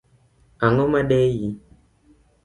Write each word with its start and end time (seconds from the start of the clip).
Ang’o 0.65 0.85
madei? 0.93 1.37